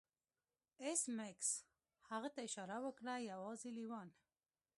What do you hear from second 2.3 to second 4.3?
ته اشاره وکړه یوازې لیوان